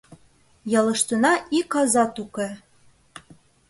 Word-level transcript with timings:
—Ялыштына 0.79 1.33
ик 1.59 1.71
азат 1.81 2.15
уке. 2.23 2.49